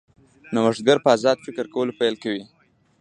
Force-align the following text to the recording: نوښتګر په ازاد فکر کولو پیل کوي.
نوښتګر 0.53 0.97
په 1.05 1.09
ازاد 1.15 1.37
فکر 1.45 1.65
کولو 1.73 1.97
پیل 1.99 2.15
کوي. 2.23 2.43